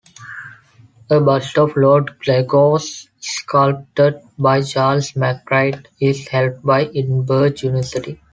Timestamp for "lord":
1.77-2.17